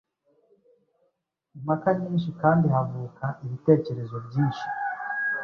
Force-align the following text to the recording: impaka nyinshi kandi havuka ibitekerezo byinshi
impaka 1.55 1.89
nyinshi 2.01 2.29
kandi 2.41 2.65
havuka 2.75 3.25
ibitekerezo 3.45 4.15
byinshi 4.27 4.65